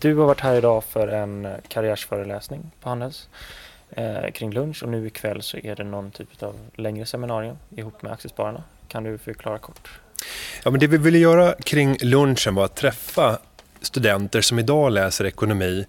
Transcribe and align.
du 0.00 0.14
har 0.14 0.26
varit 0.26 0.40
här 0.40 0.54
idag 0.54 0.84
för 0.84 1.08
en 1.08 1.48
karriärsföreläsning 1.68 2.70
på 2.80 2.88
Handels 2.88 3.28
eh, 3.90 4.30
kring 4.34 4.52
lunch 4.52 4.82
och 4.82 4.88
nu 4.88 5.06
ikväll 5.06 5.42
så 5.42 5.56
är 5.56 5.76
det 5.76 5.84
någon 5.84 6.10
typ 6.10 6.42
av 6.42 6.56
längre 6.74 7.06
seminarium 7.06 7.56
ihop 7.70 8.02
med 8.02 8.12
Aktiespararna. 8.12 8.62
Kan 8.88 9.04
du 9.04 9.18
förklara 9.18 9.58
kort? 9.58 9.88
Ja, 10.64 10.70
men 10.70 10.80
det 10.80 10.86
vi 10.86 10.96
ville 10.96 11.18
göra 11.18 11.54
kring 11.64 11.96
lunchen 12.00 12.54
var 12.54 12.64
att 12.64 12.76
träffa 12.76 13.38
studenter 13.82 14.40
som 14.40 14.58
idag 14.58 14.92
läser 14.92 15.24
ekonomi, 15.24 15.84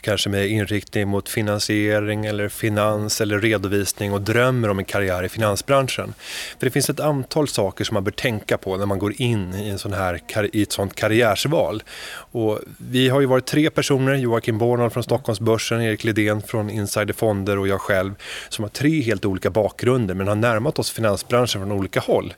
kanske 0.00 0.28
med 0.28 0.48
inriktning 0.48 1.08
mot 1.08 1.28
finansiering 1.28 2.26
eller 2.26 2.48
finans 2.48 3.20
eller 3.20 3.40
redovisning 3.40 4.12
och 4.12 4.20
drömmer 4.20 4.68
om 4.68 4.78
en 4.78 4.84
karriär 4.84 5.22
i 5.24 5.28
finansbranschen. 5.28 6.14
För 6.58 6.66
det 6.66 6.70
finns 6.70 6.90
ett 6.90 7.00
antal 7.00 7.48
saker 7.48 7.84
som 7.84 7.94
man 7.94 8.04
bör 8.04 8.10
tänka 8.10 8.58
på 8.58 8.76
när 8.76 8.86
man 8.86 8.98
går 8.98 9.20
in 9.20 9.54
i, 9.54 9.68
en 9.68 9.78
sån 9.78 9.92
här, 9.92 10.20
i 10.52 10.62
ett 10.62 10.72
sånt 10.72 10.94
karriärsval. 10.94 11.82
Och 12.14 12.60
vi 12.78 13.08
har 13.08 13.20
ju 13.20 13.26
varit 13.26 13.46
tre 13.46 13.70
personer, 13.70 14.14
Joakim 14.14 14.58
Bornold 14.58 14.92
från 14.92 15.02
Stockholmsbörsen, 15.02 15.82
Erik 15.82 16.04
Lidén 16.04 16.42
från 16.42 16.70
Insider 16.70 17.14
Fonder 17.14 17.58
och 17.58 17.68
jag 17.68 17.80
själv, 17.80 18.14
som 18.48 18.62
har 18.62 18.70
tre 18.70 19.00
helt 19.00 19.24
olika 19.24 19.50
bakgrunder 19.50 20.14
men 20.14 20.28
har 20.28 20.34
närmat 20.34 20.78
oss 20.78 20.90
finansbranschen 20.90 21.60
från 21.60 21.72
olika 21.72 22.00
håll. 22.00 22.34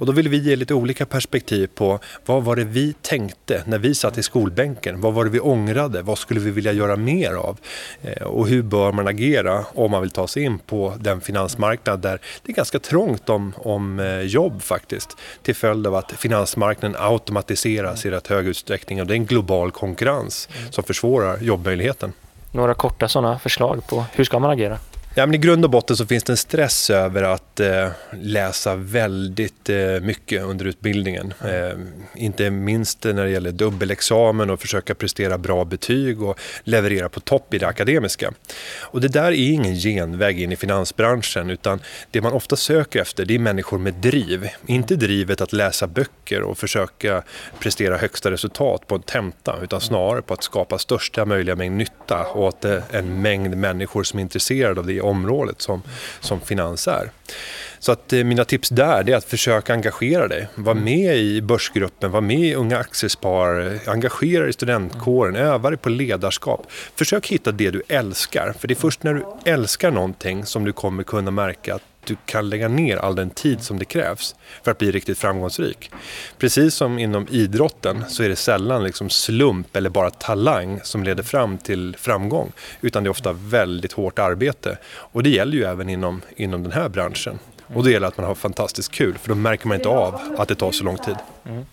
Och 0.00 0.06
då 0.06 0.12
vill 0.12 0.28
vi 0.28 0.36
ge 0.36 0.56
lite 0.56 0.74
olika 0.74 1.06
perspektiv 1.06 1.66
på 1.74 1.98
vad 2.26 2.44
var 2.44 2.56
det 2.56 2.64
vi 2.64 2.94
tänkte 3.02 3.62
när 3.66 3.78
vi 3.78 3.94
satt 3.94 4.18
i 4.18 4.22
skolan 4.22 4.51
skolbänken. 4.52 5.00
Vad 5.00 5.14
var 5.14 5.24
det 5.24 5.30
vi 5.30 5.40
ångrade? 5.40 6.02
Vad 6.02 6.18
skulle 6.18 6.40
vi 6.40 6.50
vilja 6.50 6.72
göra 6.72 6.96
mer 6.96 7.34
av? 7.34 7.58
Eh, 8.02 8.22
och 8.22 8.48
hur 8.48 8.62
bör 8.62 8.92
man 8.92 9.08
agera 9.08 9.64
om 9.74 9.90
man 9.90 10.00
vill 10.00 10.10
ta 10.10 10.26
sig 10.26 10.42
in 10.42 10.58
på 10.58 10.94
den 11.00 11.20
finansmarknad 11.20 12.00
där 12.00 12.20
det 12.42 12.52
är 12.52 12.56
ganska 12.56 12.78
trångt 12.78 13.28
om, 13.28 13.52
om 13.56 14.00
eh, 14.00 14.20
jobb 14.20 14.62
faktiskt 14.62 15.16
till 15.42 15.54
följd 15.54 15.86
av 15.86 15.94
att 15.94 16.12
finansmarknaden 16.12 16.96
automatiseras 17.00 18.06
i 18.06 18.10
rätt 18.10 18.28
hög 18.28 18.46
utsträckning 18.46 19.00
och 19.00 19.06
det 19.06 19.14
är 19.14 19.16
en 19.16 19.26
global 19.26 19.70
konkurrens 19.70 20.48
som 20.70 20.84
försvårar 20.84 21.38
jobbmöjligheten. 21.40 22.12
Några 22.52 22.74
korta 22.74 23.08
sådana 23.08 23.38
förslag 23.38 23.86
på 23.88 24.04
hur 24.12 24.24
ska 24.24 24.38
man 24.38 24.50
agera? 24.50 24.78
Ja, 25.14 25.26
men 25.26 25.34
I 25.34 25.38
grund 25.38 25.64
och 25.64 25.70
botten 25.70 25.96
så 25.96 26.06
finns 26.06 26.24
det 26.24 26.32
en 26.32 26.36
stress 26.36 26.90
över 26.90 27.22
att 27.22 27.60
eh, 27.60 27.88
läsa 28.10 28.76
väldigt 28.76 29.68
eh, 29.68 30.00
mycket 30.02 30.42
under 30.42 30.64
utbildningen. 30.64 31.34
Eh, 31.44 31.78
inte 32.14 32.50
minst 32.50 33.04
när 33.04 33.24
det 33.24 33.30
gäller 33.30 33.52
dubbelexamen 33.52 34.50
och 34.50 34.60
försöka 34.60 34.94
prestera 34.94 35.38
bra 35.38 35.64
betyg 35.64 36.22
och 36.22 36.38
leverera 36.64 37.08
på 37.08 37.20
topp 37.20 37.54
i 37.54 37.58
det 37.58 37.66
akademiska. 37.66 38.32
Och 38.80 39.00
det 39.00 39.08
där 39.08 39.24
är 39.24 39.52
ingen 39.52 39.74
genväg 39.74 40.40
in 40.40 40.52
i 40.52 40.56
finansbranschen 40.56 41.50
utan 41.50 41.80
det 42.10 42.20
man 42.20 42.32
ofta 42.32 42.56
söker 42.56 43.00
efter 43.00 43.24
det 43.24 43.34
är 43.34 43.38
människor 43.38 43.78
med 43.78 43.94
driv. 43.94 44.48
Inte 44.66 44.96
drivet 44.96 45.40
att 45.40 45.52
läsa 45.52 45.86
böcker 45.86 46.42
och 46.42 46.58
försöka 46.58 47.22
prestera 47.58 47.96
högsta 47.96 48.30
resultat 48.30 48.86
på 48.86 48.94
en 48.94 49.02
tenta 49.02 49.58
utan 49.62 49.80
snarare 49.80 50.22
på 50.22 50.34
att 50.34 50.42
skapa 50.42 50.78
största 50.78 51.24
möjliga 51.24 51.56
mängd 51.56 51.76
nytta 51.76 52.26
åt 52.34 52.64
en 52.90 53.22
mängd 53.22 53.56
människor 53.56 54.02
som 54.02 54.18
är 54.18 54.22
intresserade 54.22 54.80
av 54.80 54.86
det 54.86 55.01
området 55.02 55.62
som, 55.62 55.82
som 56.20 56.40
finans 56.40 56.88
är. 56.88 57.10
Så 57.82 57.92
att 57.92 58.12
eh, 58.12 58.24
mina 58.24 58.44
tips 58.44 58.68
där 58.68 59.10
är 59.10 59.16
att 59.16 59.24
försöka 59.24 59.72
engagera 59.72 60.28
dig. 60.28 60.48
Var 60.54 60.74
med 60.74 61.16
i 61.16 61.42
börsgruppen, 61.42 62.10
var 62.10 62.20
med 62.20 62.38
i 62.38 62.54
Unga 62.54 62.78
Aktiesparare, 62.78 63.78
engagera 63.86 64.40
dig 64.40 64.50
i 64.50 64.52
studentkåren, 64.52 65.36
öva 65.36 65.70
dig 65.70 65.78
på 65.78 65.88
ledarskap. 65.88 66.66
Försök 66.96 67.26
hitta 67.26 67.52
det 67.52 67.70
du 67.70 67.82
älskar, 67.88 68.54
för 68.58 68.68
det 68.68 68.74
är 68.74 68.76
först 68.76 69.02
när 69.02 69.14
du 69.14 69.24
älskar 69.44 69.90
någonting 69.90 70.44
som 70.44 70.64
du 70.64 70.72
kommer 70.72 71.02
kunna 71.02 71.30
märka 71.30 71.74
att 71.74 71.82
du 72.04 72.16
kan 72.26 72.48
lägga 72.48 72.68
ner 72.68 72.96
all 72.96 73.14
den 73.14 73.30
tid 73.30 73.62
som 73.62 73.78
det 73.78 73.84
krävs 73.84 74.34
för 74.62 74.70
att 74.70 74.78
bli 74.78 74.90
riktigt 74.90 75.18
framgångsrik. 75.18 75.90
Precis 76.38 76.74
som 76.74 76.98
inom 76.98 77.26
idrotten 77.30 78.04
så 78.08 78.22
är 78.22 78.28
det 78.28 78.36
sällan 78.36 78.84
liksom 78.84 79.10
slump 79.10 79.76
eller 79.76 79.90
bara 79.90 80.10
talang 80.10 80.80
som 80.82 81.04
leder 81.04 81.22
fram 81.22 81.58
till 81.58 81.96
framgång. 81.98 82.52
Utan 82.80 83.04
det 83.04 83.08
är 83.08 83.10
ofta 83.10 83.32
väldigt 83.32 83.92
hårt 83.92 84.18
arbete. 84.18 84.78
Och 84.84 85.22
det 85.22 85.30
gäller 85.30 85.52
ju 85.52 85.64
även 85.64 85.88
inom, 85.88 86.22
inom 86.36 86.62
den 86.62 86.72
här 86.72 86.88
branschen. 86.88 87.38
Och 87.74 87.84
det 87.84 87.90
gäller 87.90 88.08
att 88.08 88.16
man 88.16 88.26
har 88.26 88.34
fantastiskt 88.34 88.92
kul 88.92 89.18
för 89.18 89.28
då 89.28 89.34
märker 89.34 89.68
man 89.68 89.74
inte 89.74 89.88
av 89.88 90.20
att 90.38 90.48
det 90.48 90.54
tar 90.54 90.72
så 90.72 90.84
lång 90.84 90.96
tid. 90.96 91.16
Mm. 91.44 91.64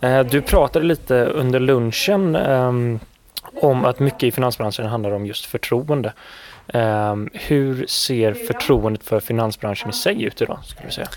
Eh, 0.00 0.30
du 0.30 0.42
pratade 0.42 0.84
lite 0.84 1.14
under 1.24 1.60
lunchen 1.60 2.36
um, 2.36 3.00
om 3.62 3.84
att 3.84 3.98
mycket 3.98 4.22
i 4.22 4.32
finansbranschen 4.32 4.86
handlar 4.86 5.10
om 5.10 5.26
just 5.26 5.46
förtroende. 5.46 6.12
Ehm, 6.68 7.30
hur 7.32 7.86
ser 7.86 8.34
förtroendet 8.34 9.04
för 9.04 9.20
finansbranschen 9.20 9.90
i 9.90 9.92
sig 9.92 10.22
ut 10.22 10.42
idag? 10.42 10.58
Skulle 10.64 10.88
du 10.88 10.92
säga? 10.92 11.08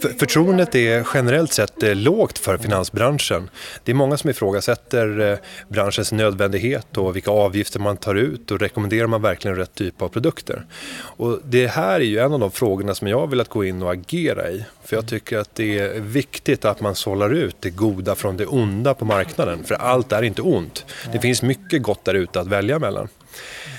För, 0.00 0.08
förtroendet 0.08 0.74
är 0.74 1.06
generellt 1.14 1.52
sett 1.52 1.82
eh, 1.82 1.94
lågt 1.94 2.38
för 2.38 2.58
finansbranschen. 2.58 3.50
Det 3.84 3.92
är 3.92 3.94
många 3.96 4.16
som 4.16 4.30
ifrågasätter 4.30 5.32
eh, 5.32 5.38
branschens 5.68 6.12
nödvändighet 6.12 6.96
och 6.96 7.16
vilka 7.16 7.30
avgifter 7.30 7.80
man 7.80 7.96
tar 7.96 8.14
ut 8.14 8.50
och 8.50 8.60
rekommenderar 8.60 9.06
man 9.06 9.22
verkligen 9.22 9.56
rätt 9.56 9.74
typ 9.74 10.02
av 10.02 10.08
produkter. 10.08 10.66
Och 10.98 11.40
det 11.44 11.66
här 11.66 12.00
är 12.00 12.04
ju 12.04 12.18
en 12.18 12.32
av 12.32 12.40
de 12.40 12.50
frågorna 12.50 12.94
som 12.94 13.08
jag 13.08 13.20
har 13.20 13.26
velat 13.26 13.48
gå 13.48 13.64
in 13.64 13.82
och 13.82 13.92
agera 13.92 14.50
i. 14.50 14.64
För 14.84 14.96
jag 14.96 15.08
tycker 15.08 15.38
att 15.38 15.54
det 15.54 15.78
är 15.78 16.00
viktigt 16.00 16.64
att 16.64 16.80
man 16.80 16.94
sållar 16.94 17.34
ut 17.34 17.56
det 17.60 17.70
goda 17.70 18.14
från 18.14 18.36
det 18.36 18.46
onda 18.46 18.94
på 18.94 19.04
marknaden. 19.04 19.64
För 19.64 19.74
allt 19.74 20.12
är 20.12 20.22
inte 20.22 20.42
ont. 20.42 20.84
Det 21.12 21.18
finns 21.18 21.42
mycket 21.42 21.82
gott 21.82 22.04
där 22.04 22.14
ute 22.14 22.40
att 22.40 22.46
välja 22.46 22.78
mellan. 22.78 23.08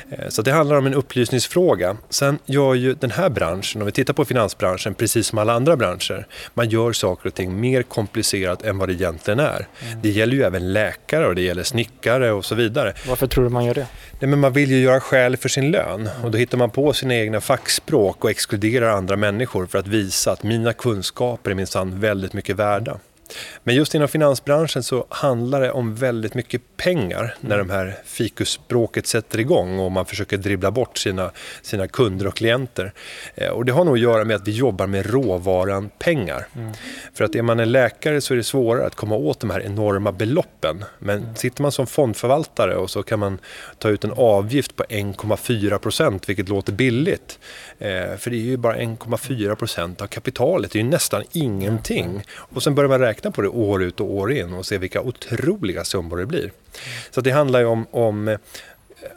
Eh, 0.09 0.29
så 0.29 0.41
det 0.41 0.51
handlar 0.51 0.77
om 0.77 0.85
en 0.85 0.93
upplysningsfråga. 0.93 1.97
Sen 2.09 2.39
gör 2.45 2.73
ju 2.73 2.93
den 2.93 3.11
här 3.11 3.29
branschen, 3.29 3.81
om 3.81 3.85
vi 3.85 3.91
tittar 3.91 4.13
på 4.13 4.25
finansbranschen, 4.25 4.93
precis 4.93 5.27
som 5.27 5.37
alla 5.37 5.53
andra 5.53 5.75
branscher, 5.75 6.27
man 6.53 6.69
gör 6.69 6.93
saker 6.93 7.27
och 7.27 7.33
ting 7.33 7.59
mer 7.59 7.83
komplicerat 7.83 8.61
än 8.63 8.77
vad 8.77 8.89
det 8.89 8.93
egentligen 8.93 9.39
är. 9.39 9.67
Mm. 9.87 10.01
Det 10.01 10.09
gäller 10.09 10.33
ju 10.33 10.43
även 10.43 10.73
läkare 10.73 11.27
och 11.27 11.35
det 11.35 11.41
gäller 11.41 11.63
snickare 11.63 12.31
och 12.31 12.45
så 12.45 12.55
vidare. 12.55 12.93
Varför 13.07 13.27
tror 13.27 13.43
du 13.43 13.49
man 13.49 13.65
gör 13.65 13.73
det? 13.73 13.87
Nej, 14.19 14.29
men 14.29 14.39
man 14.39 14.53
vill 14.53 14.71
ju 14.71 14.79
göra 14.79 14.99
skäl 14.99 15.37
för 15.37 15.49
sin 15.49 15.71
lön 15.71 16.09
och 16.23 16.31
då 16.31 16.37
hittar 16.37 16.57
man 16.57 16.69
på 16.69 16.93
sina 16.93 17.15
egna 17.15 17.41
fackspråk 17.41 18.23
och 18.23 18.29
exkluderar 18.29 18.89
andra 18.89 19.15
människor 19.15 19.65
för 19.65 19.79
att 19.79 19.87
visa 19.87 20.31
att 20.31 20.43
mina 20.43 20.73
kunskaper 20.73 21.51
är 21.51 21.55
minsann 21.55 21.99
väldigt 21.99 22.33
mycket 22.33 22.55
värda. 22.55 22.99
Men 23.63 23.75
just 23.75 23.95
inom 23.95 24.07
finansbranschen 24.07 24.83
så 24.83 25.05
handlar 25.09 25.61
det 25.61 25.71
om 25.71 25.95
väldigt 25.95 26.33
mycket 26.33 26.61
pengar 26.77 27.35
när 27.41 27.57
de 27.57 27.69
här 27.69 27.95
fikusspråket 28.05 29.07
sätter 29.07 29.39
igång 29.39 29.79
och 29.79 29.91
man 29.91 30.05
försöker 30.05 30.37
dribbla 30.37 30.71
bort 30.71 30.97
sina, 30.97 31.31
sina 31.61 31.87
kunder 31.87 32.27
och 32.27 32.35
klienter. 32.35 32.93
Eh, 33.35 33.49
och 33.49 33.65
det 33.65 33.71
har 33.71 33.85
nog 33.85 33.93
att 33.93 33.99
göra 33.99 34.25
med 34.25 34.35
att 34.35 34.47
vi 34.47 34.51
jobbar 34.51 34.87
med 34.87 35.05
råvaran 35.05 35.89
pengar. 35.99 36.47
Mm. 36.55 36.73
För 37.13 37.23
att 37.23 37.35
är 37.35 37.41
man 37.41 37.59
en 37.59 37.71
läkare 37.71 38.21
så 38.21 38.33
är 38.33 38.37
det 38.37 38.43
svårare 38.43 38.85
att 38.85 38.95
komma 38.95 39.15
åt 39.15 39.39
de 39.39 39.49
här 39.49 39.61
enorma 39.61 40.11
beloppen. 40.11 40.85
Men 40.99 41.17
mm. 41.17 41.35
sitter 41.35 41.61
man 41.61 41.71
som 41.71 41.87
fondförvaltare 41.87 42.75
och 42.75 42.89
så 42.89 43.03
kan 43.03 43.19
man 43.19 43.37
ta 43.77 43.89
ut 43.89 44.03
en 44.03 44.13
avgift 44.15 44.75
på 44.75 44.83
1,4 44.83 45.77
procent, 45.77 46.29
vilket 46.29 46.49
låter 46.49 46.73
billigt. 46.73 47.39
Eh, 47.79 48.17
för 48.17 48.29
det 48.29 48.37
är 48.37 48.41
ju 48.41 48.57
bara 48.57 48.77
1,4 48.77 49.55
procent 49.55 50.01
av 50.01 50.07
kapitalet, 50.07 50.71
det 50.71 50.79
är 50.79 50.83
ju 50.83 50.89
nästan 50.89 51.23
ingenting. 51.31 52.23
Och 52.37 52.63
sen 52.63 52.75
börjar 52.75 52.89
man 52.89 52.99
räkna 52.99 53.16
Räkna 53.17 53.31
på 53.31 53.41
det 53.41 53.47
år 53.47 53.83
ut 53.83 53.99
och 53.99 54.13
år 54.13 54.31
in 54.31 54.53
och 54.53 54.65
se 54.65 54.77
vilka 54.77 55.01
otroliga 55.01 55.83
summor 55.83 56.17
det 56.17 56.25
blir. 56.25 56.51
Så 57.11 57.21
det 57.21 57.31
handlar 57.31 57.59
ju 57.59 57.65
om, 57.65 57.85
om 57.91 58.27
eh, 58.27 58.37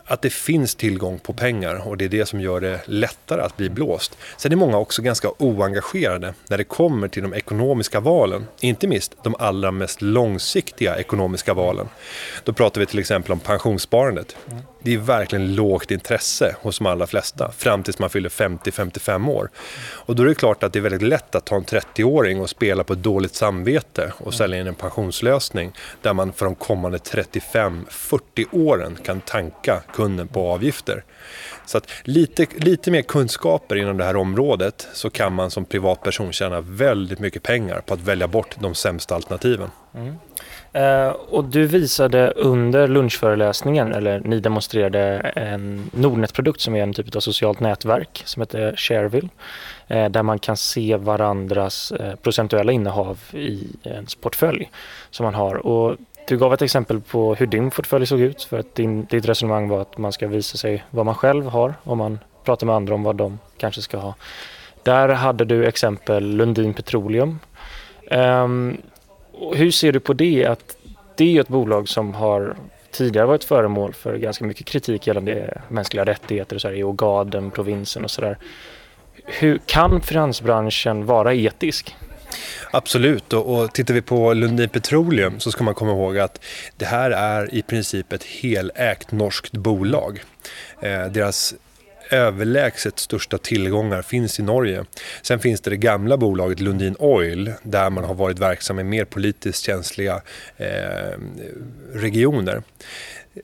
att 0.05 0.23
det 0.23 0.31
finns 0.31 0.75
tillgång 0.75 1.19
på 1.19 1.33
pengar 1.33 1.89
och 1.89 1.97
det 1.97 2.05
är 2.05 2.09
det 2.09 2.27
som 2.27 2.41
gör 2.41 2.61
det 2.61 2.81
lättare 2.85 3.43
att 3.43 3.57
bli 3.57 3.71
blåst. 3.71 4.19
Sen 4.37 4.53
är 4.53 4.57
många 4.57 4.79
också 4.79 5.03
ganska 5.03 5.31
oengagerade 5.39 6.35
när 6.49 6.59
det 6.59 6.65
kommer 6.65 7.09
till 7.09 7.23
de 7.23 7.35
ekonomiska 7.35 8.01
valen. 8.01 8.47
Inte 8.61 8.87
minst 8.87 9.17
de 9.23 9.35
allra 9.39 9.71
mest 9.71 10.03
långsiktiga 10.03 10.97
ekonomiska 10.97 11.55
valen. 11.55 11.89
Då 12.45 12.53
pratar 12.53 12.81
vi 12.81 12.87
till 12.87 12.99
exempel 12.99 13.33
om 13.33 13.41
pensionssparandet. 13.41 14.37
Det 14.83 14.95
är 14.95 14.99
verkligen 14.99 15.55
lågt 15.55 15.91
intresse 15.91 16.57
hos 16.63 16.79
de 16.79 16.87
allra 16.87 17.07
flesta 17.07 17.53
fram 17.53 17.83
tills 17.83 17.99
man 17.99 18.11
fyller 18.11 18.29
50-55 18.29 19.31
år. 19.31 19.51
Och 19.91 20.17
då 20.17 20.23
är 20.23 20.27
det 20.27 20.35
klart 20.35 20.63
att 20.63 20.73
det 20.73 20.79
är 20.79 20.81
väldigt 20.81 21.03
lätt 21.03 21.35
att 21.35 21.45
ta 21.45 21.57
en 21.57 21.65
30-åring 21.65 22.41
och 22.41 22.51
spela 22.51 22.85
på 22.85 22.93
ett 22.93 23.03
dåligt 23.03 23.35
samvete 23.35 24.13
och 24.19 24.35
sälja 24.35 24.61
in 24.61 24.67
en 24.67 24.75
pensionslösning 24.75 25.73
där 26.03 26.13
man 26.13 26.33
för 26.33 26.45
de 26.45 26.55
kommande 26.55 26.99
35-40 26.99 28.47
åren 28.53 28.99
kan 29.05 29.21
tanka 29.21 29.83
kunden 29.93 30.29
på 30.29 30.49
avgifter. 30.53 31.05
Så 31.67 31.79
att 31.79 31.91
lite, 32.05 32.47
lite 32.57 32.91
mer 32.91 33.03
kunskaper 33.03 33.77
inom 33.77 33.97
det 33.97 34.05
här 34.05 34.17
området 34.17 34.89
så 34.93 35.11
kan 35.11 35.33
man 35.33 35.51
som 35.51 35.65
privatperson 35.65 36.33
tjäna 36.33 36.61
väldigt 36.61 37.19
mycket 37.19 37.43
pengar 37.43 37.81
på 37.81 37.95
att 37.95 38.01
välja 38.01 38.29
bort 38.29 38.57
de 38.61 38.75
sämsta 38.75 39.15
alternativen. 39.15 39.71
Mm. 39.95 40.15
Uh, 40.77 41.09
och 41.09 41.45
du 41.45 41.67
visade 41.67 42.31
under 42.31 42.89
lunchföreläsningen, 42.89 43.93
eller 43.93 44.21
ni 44.21 44.41
demonstrerade 44.41 45.01
en 45.37 45.91
Nordnet-produkt 45.93 46.61
som 46.61 46.75
är 46.75 46.83
en 46.83 46.95
typ 46.95 47.17
av 47.17 47.21
socialt 47.21 47.61
nätverk 47.61 48.23
som 48.25 48.43
heter 48.43 48.75
Shareville. 48.77 49.29
Uh, 49.91 50.09
där 50.09 50.23
man 50.23 50.39
kan 50.39 50.57
se 50.57 50.97
varandras 50.97 51.93
uh, 51.93 52.15
procentuella 52.23 52.73
innehav 52.73 53.19
i 53.33 53.69
ens 53.85 54.15
portfölj 54.15 54.71
som 55.11 55.25
man 55.25 55.35
har. 55.35 55.67
Och 55.67 55.97
du 56.29 56.39
gav 56.39 56.55
ett 56.55 56.63
exempel 56.63 57.01
på 57.01 57.35
hur 57.35 57.47
din 57.47 57.71
portfölj 57.71 58.07
såg 58.07 58.21
ut 58.21 58.43
för 58.43 58.59
att 58.59 58.75
din, 58.75 59.05
ditt 59.05 59.29
resonemang 59.29 59.69
var 59.69 59.81
att 59.81 59.99
man 59.99 60.13
ska 60.13 60.29
visa 60.29 60.59
sig 60.59 60.85
vad 60.91 61.07
man 61.07 61.15
själv 61.15 61.47
har 61.47 61.75
om 61.85 61.99
man 61.99 62.19
pratar 62.45 62.67
med 62.67 62.77
andra 62.77 62.95
om 62.95 63.03
vad 63.03 63.17
de 63.17 63.39
kanske 63.57 63.83
ska 63.83 63.99
ha. 63.99 64.15
Där 64.83 65.09
hade 65.09 65.45
du 65.45 65.67
exempel 65.67 66.37
Lundin 66.37 66.75
Petroleum. 66.75 67.39
Um, 68.11 68.77
hur 69.55 69.71
ser 69.71 69.93
du 69.93 70.01
på 70.01 70.13
det? 70.13 70.47
Att 70.47 70.77
det 71.17 71.37
är 71.37 71.41
ett 71.41 71.49
bolag 71.49 71.89
som 71.89 72.15
har 72.15 72.57
tidigare 72.91 73.27
varit 73.27 73.45
föremål 73.45 73.93
för 73.93 74.17
ganska 74.17 74.45
mycket 74.45 74.67
kritik 74.67 75.07
gällande 75.07 75.61
mänskliga 75.69 76.05
rättigheter 76.05 76.59
så 76.59 76.69
här, 76.69 76.75
i 76.75 76.85
Ogaden, 76.85 77.51
provinsen 77.51 78.05
och 78.05 78.11
sådär. 78.11 78.39
Hur 79.25 79.61
kan 79.67 80.01
finansbranschen 80.01 81.07
vara 81.07 81.35
etisk? 81.35 81.97
Absolut, 82.71 83.33
och, 83.33 83.61
och 83.61 83.73
tittar 83.73 83.95
vi 83.95 84.03
på 84.03 84.35
Lundin 84.35 84.69
Petroleum 84.69 85.41
så 85.41 85.53
ska 85.53 85.65
man 85.65 85.75
komma 85.75 85.91
ihåg 85.91 86.19
att 86.19 86.45
det 86.77 86.85
här 86.85 87.11
är 87.11 87.55
i 87.55 87.63
princip 87.63 88.13
ett 88.13 88.25
helägt 88.25 89.13
norskt 89.13 89.53
bolag. 89.53 90.23
Eh, 90.81 91.07
deras 91.07 91.55
överlägset 92.11 92.99
största 92.99 93.39
tillgångar 93.39 94.03
finns 94.03 94.41
i 94.41 94.43
Norge. 94.43 94.85
Sen 95.23 95.39
finns 95.39 95.61
det 95.61 95.71
det 95.71 95.77
gamla 95.77 96.17
bolaget 96.17 96.61
Lundin 96.61 96.97
Oil 96.99 97.53
där 97.63 97.91
man 97.91 98.05
har 98.05 98.15
varit 98.15 98.39
verksam 98.39 98.79
i 98.79 98.85
mer 98.85 99.05
politiskt 99.05 99.65
känsliga 99.65 100.23
eh, 100.57 101.19
regioner. 101.93 102.63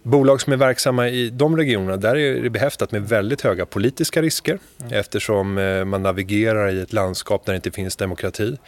Bolag 0.03 0.41
som 0.41 0.53
är 0.53 0.57
verksamma 0.57 1.09
i 1.09 1.31
de 1.31 1.57
regionerna, 1.57 1.97
där 1.97 2.17
är 2.17 2.43
det 2.43 2.51
behäftat 2.51 2.93
med 2.93 3.09
väldigt 3.09 3.41
höga 3.41 3.67
politiska 3.67 4.23
risker 4.23 4.59
mm. 4.81 4.93
eftersom 4.93 5.59
eh, 5.59 5.85
man 5.85 6.03
navigerar 6.03 6.73
i 6.73 6.81
ett 6.81 6.93
landskap 6.93 7.45
där 7.45 7.53
det 7.53 7.57
inte 7.57 7.71
finns 7.71 7.97
demokrati. 7.97 8.59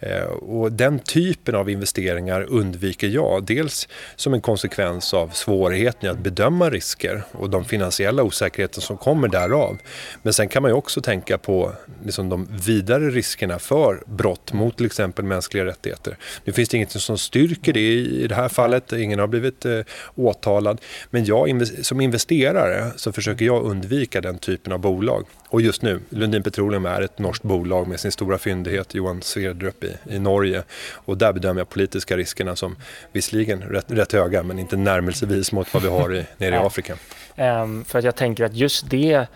Mm. 0.00 0.28
Och 0.28 0.72
den 0.72 0.98
typen 0.98 1.54
av 1.54 1.70
investeringar 1.70 2.46
undviker 2.48 3.08
jag, 3.08 3.44
dels 3.44 3.88
som 4.16 4.34
en 4.34 4.40
konsekvens 4.40 5.14
av 5.14 5.28
svårigheten 5.28 6.10
att 6.10 6.18
bedöma 6.18 6.70
risker 6.70 7.22
och 7.32 7.50
de 7.50 7.64
finansiella 7.64 8.22
osäkerheter 8.22 8.80
som 8.80 8.96
kommer 8.96 9.28
därav. 9.28 9.78
Men 10.22 10.32
sen 10.32 10.48
kan 10.48 10.62
man 10.62 10.70
ju 10.70 10.74
också 10.74 11.00
tänka 11.00 11.38
på 11.38 11.72
liksom 12.04 12.28
de 12.28 12.48
vidare 12.50 13.10
riskerna 13.10 13.58
för 13.58 14.02
brott 14.06 14.52
mot 14.52 14.76
till 14.76 14.86
exempel 14.86 15.24
mänskliga 15.24 15.64
rättigheter. 15.64 16.16
Nu 16.44 16.52
finns 16.52 16.68
det 16.68 16.76
inget 16.76 16.90
som 16.90 17.18
styrker 17.18 17.72
det 17.72 17.80
i 17.80 18.26
det 18.26 18.34
här 18.34 18.48
fallet, 18.48 18.92
ingen 18.92 19.18
har 19.18 19.26
blivit 19.26 19.64
eh, 19.64 19.80
åtalad 20.14 20.61
skillnad. 20.62 20.80
Men 21.10 21.24
jag, 21.24 21.66
som 21.66 22.00
investerare 22.00 22.92
så 22.96 23.12
försöker 23.12 23.44
jag 23.44 23.64
undvika 23.64 24.20
den 24.20 24.38
typen 24.38 24.72
av 24.72 24.78
bolag. 24.78 25.26
Och 25.48 25.60
just 25.60 25.82
nu, 25.82 26.00
Lundin 26.08 26.42
Petroleum 26.42 26.86
är 26.86 27.02
ett 27.02 27.18
norskt 27.18 27.44
bolag 27.44 27.88
med 27.88 28.00
sin 28.00 28.12
stora 28.12 28.38
fyndighet 28.38 28.94
Johan 28.94 29.22
Sverdrup 29.22 29.84
i, 29.84 29.96
i 30.10 30.18
Norge. 30.18 30.62
Och 31.06 31.18
där 31.18 31.32
bedömer 31.32 31.60
jag 31.60 31.68
politiska 31.68 32.16
riskerna 32.16 32.56
som 32.56 32.76
visserligen 33.12 33.62
rätt, 33.62 33.90
rätt 33.90 34.12
höga 34.12 34.42
men 34.42 34.58
inte 34.58 34.76
närmelsevis 34.76 35.52
mot 35.52 35.74
vad 35.74 35.82
vi 35.82 35.88
har 35.88 36.14
i, 36.14 36.26
nere 36.38 36.54
i 36.54 36.58
Afrika. 36.58 36.96
Um, 37.36 37.84
för 37.84 37.98
att 37.98 38.04
jag 38.04 38.16
tänker 38.16 38.44
att 38.44 38.54
just 38.54 38.90
det 38.90 39.26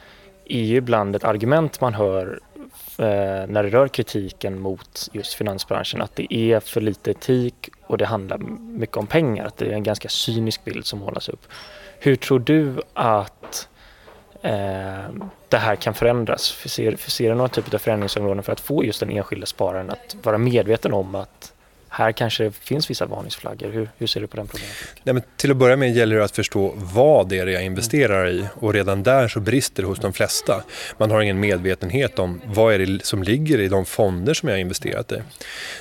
är 0.48 0.62
ju 0.62 0.76
ibland 0.76 1.16
ett 1.16 1.24
argument 1.24 1.80
man 1.80 1.94
hör 1.94 2.40
Eh, 2.98 3.46
när 3.48 3.62
det 3.62 3.68
rör 3.68 3.88
kritiken 3.88 4.60
mot 4.60 5.08
just 5.12 5.34
finansbranschen 5.34 6.02
att 6.02 6.16
det 6.16 6.34
är 6.34 6.60
för 6.60 6.80
lite 6.80 7.10
etik 7.10 7.70
och 7.86 7.98
det 7.98 8.06
handlar 8.06 8.38
mycket 8.78 8.96
om 8.96 9.06
pengar. 9.06 9.46
Att 9.46 9.56
det 9.56 9.66
är 9.66 9.72
en 9.72 9.82
ganska 9.82 10.08
cynisk 10.08 10.64
bild 10.64 10.86
som 10.86 11.00
hållas 11.00 11.28
upp. 11.28 11.46
Hur 11.98 12.16
tror 12.16 12.38
du 12.38 12.74
att 12.92 13.68
eh, 14.42 15.10
det 15.48 15.58
här 15.58 15.76
kan 15.76 15.94
förändras? 15.94 16.42
Ser, 16.42 16.96
ser 16.96 17.28
du 17.28 17.34
några 17.34 17.48
typer 17.48 17.74
av 17.74 17.78
förändringsområden 17.78 18.42
för 18.42 18.52
att 18.52 18.60
få 18.60 18.84
just 18.84 19.00
den 19.00 19.10
enskilda 19.10 19.46
spararen 19.46 19.90
att 19.90 20.16
vara 20.22 20.38
medveten 20.38 20.92
om 20.92 21.14
att 21.14 21.52
här 21.96 22.12
kanske 22.12 22.44
det 22.44 22.52
finns 22.52 22.90
vissa 22.90 23.06
varningsflaggor. 23.06 23.70
Hur, 23.70 23.90
hur 23.98 24.06
ser 24.06 24.20
du 24.20 24.26
på 24.26 24.36
den 24.36 24.46
problematiken? 24.46 24.86
Nej, 25.02 25.14
men 25.14 25.22
till 25.36 25.50
att 25.50 25.56
börja 25.56 25.76
med 25.76 25.96
gäller 25.96 26.16
det 26.16 26.24
att 26.24 26.36
förstå 26.36 26.74
vad 26.76 27.28
det 27.28 27.38
är 27.38 27.46
jag 27.46 27.64
investerar 27.64 28.28
i 28.28 28.46
och 28.54 28.74
redan 28.74 29.02
där 29.02 29.28
så 29.28 29.40
brister 29.40 29.82
det 29.82 29.88
hos 29.88 29.98
de 29.98 30.12
flesta. 30.12 30.62
Man 30.98 31.10
har 31.10 31.20
ingen 31.20 31.40
medvetenhet 31.40 32.18
om 32.18 32.40
vad 32.44 32.74
är 32.74 32.78
det 32.78 33.04
som 33.04 33.22
ligger 33.22 33.60
i 33.60 33.68
de 33.68 33.84
fonder 33.84 34.34
som 34.34 34.48
jag 34.48 34.56
har 34.56 34.60
investerat 34.60 35.12
i. 35.12 35.22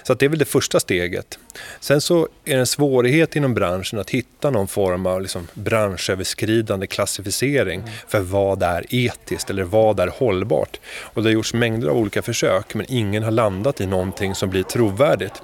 Så 0.04 0.14
det 0.14 0.26
är 0.26 0.30
väl 0.30 0.40
det 0.40 0.46
första 0.46 0.80
steget. 0.80 1.40
Sen 1.80 2.02
så 2.02 2.28
är 2.46 2.54
det 2.54 2.60
en 2.60 2.68
svårighet 2.68 3.36
inom 3.36 3.54
branschen 3.54 4.00
att 4.00 4.10
hitta 4.10 4.50
någon 4.50 4.68
form 4.68 5.06
av 5.06 5.22
liksom 5.22 5.48
branschöverskridande 5.54 6.88
klassificering 6.88 7.84
för 8.08 8.20
vad 8.20 8.64
är 8.64 8.86
etiskt 8.90 9.50
eller 9.50 9.64
vad 9.64 10.00
är 10.00 10.08
hållbart. 10.08 10.80
Och 10.86 11.24
det 11.24 11.30
har 11.30 11.34
gjorts 11.34 11.54
mängder 11.54 11.88
av 11.88 11.98
olika 11.98 12.22
försök 12.22 12.74
men 12.74 12.86
ingen 12.90 13.24
har 13.24 13.32
landat 13.32 13.82
i 13.82 13.86
någonting 13.86 14.36
som 14.36 14.50
blir 14.50 14.64
trovärdigt. 14.64 15.42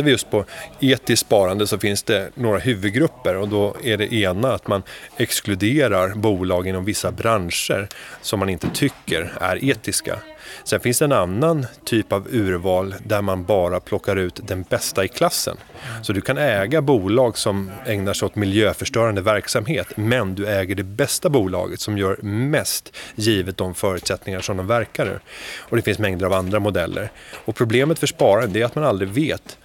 Tittar 0.00 0.06
vi 0.06 0.10
just 0.10 0.30
på 0.30 0.44
etiskt 0.80 1.26
sparande 1.26 1.66
så 1.66 1.78
finns 1.78 2.02
det 2.02 2.30
några 2.34 2.58
huvudgrupper 2.58 3.36
och 3.36 3.48
då 3.48 3.76
är 3.84 3.96
det 3.96 4.14
ena 4.14 4.52
att 4.52 4.68
man 4.68 4.82
exkluderar 5.16 6.14
bolag 6.14 6.66
inom 6.66 6.84
vissa 6.84 7.12
branscher 7.12 7.88
som 8.22 8.38
man 8.38 8.48
inte 8.48 8.70
tycker 8.74 9.32
är 9.40 9.64
etiska. 9.64 10.18
Sen 10.64 10.80
finns 10.80 10.98
det 10.98 11.04
en 11.04 11.12
annan 11.12 11.66
typ 11.84 12.12
av 12.12 12.28
urval 12.30 12.94
där 13.04 13.22
man 13.22 13.44
bara 13.44 13.80
plockar 13.80 14.16
ut 14.16 14.40
den 14.42 14.62
bästa 14.62 15.04
i 15.04 15.08
klassen. 15.08 15.56
Så 16.02 16.12
du 16.12 16.20
kan 16.20 16.38
äga 16.38 16.82
bolag 16.82 17.38
som 17.38 17.70
ägnar 17.86 18.12
sig 18.12 18.26
åt 18.26 18.36
miljöförstörande 18.36 19.20
verksamhet 19.20 19.86
men 19.96 20.34
du 20.34 20.46
äger 20.46 20.74
det 20.74 20.82
bästa 20.82 21.28
bolaget 21.28 21.80
som 21.80 21.98
gör 21.98 22.16
mest 22.22 22.96
givet 23.14 23.56
de 23.56 23.74
förutsättningar 23.74 24.40
som 24.40 24.56
de 24.56 24.66
verkar 24.66 25.20
Och 25.58 25.76
det 25.76 25.82
finns 25.82 25.98
mängder 25.98 26.26
av 26.26 26.32
andra 26.32 26.60
modeller. 26.60 27.10
Och 27.44 27.56
problemet 27.56 27.98
för 27.98 28.06
spararen 28.06 28.56
är 28.56 28.64
att 28.64 28.74
man 28.74 28.84
aldrig 28.84 29.08
vet 29.08 29.58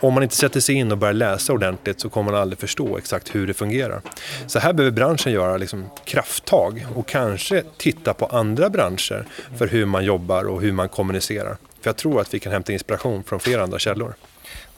om 0.00 0.14
man 0.14 0.22
inte 0.22 0.36
sätter 0.36 0.60
sig 0.60 0.74
in 0.74 0.92
och 0.92 0.98
börjar 0.98 1.14
läsa 1.14 1.52
ordentligt 1.52 2.00
så 2.00 2.08
kommer 2.08 2.32
man 2.32 2.40
aldrig 2.40 2.58
förstå 2.58 2.98
exakt 2.98 3.34
hur 3.34 3.46
det 3.46 3.54
fungerar. 3.54 4.00
Så 4.46 4.58
här 4.58 4.72
behöver 4.72 4.96
branschen 4.96 5.32
göra 5.32 5.56
liksom 5.56 5.90
krafttag 6.04 6.86
och 6.94 7.06
kanske 7.06 7.62
titta 7.76 8.14
på 8.14 8.26
andra 8.26 8.70
branscher 8.70 9.24
för 9.58 9.66
hur 9.66 9.86
man 9.86 10.04
jobbar 10.04 10.44
och 10.44 10.60
hur 10.60 10.72
man 10.72 10.88
kommunicerar. 10.88 11.56
För 11.80 11.88
jag 11.88 11.96
tror 11.96 12.20
att 12.20 12.34
vi 12.34 12.38
kan 12.38 12.52
hämta 12.52 12.72
inspiration 12.72 13.24
från 13.24 13.40
flera 13.40 13.62
andra 13.62 13.78
källor. 13.78 14.14